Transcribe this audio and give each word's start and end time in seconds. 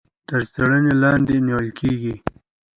تر 0.27 0.41
څيړنې 0.53 0.93
لاندي 1.03 1.37
نيول 1.45 1.67
کېږي. 1.79 2.15